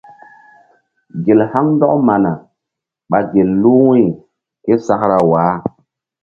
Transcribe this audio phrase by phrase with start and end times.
[1.23, 2.31] Gel haŋ ndɔk mana
[3.09, 4.03] ɓa gel lu wu̧y
[4.63, 5.55] ke sakra waah.